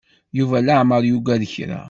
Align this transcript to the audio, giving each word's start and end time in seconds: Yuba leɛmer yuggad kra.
Yuba 0.37 0.57
leɛmer 0.65 1.01
yuggad 1.09 1.43
kra. 1.53 1.79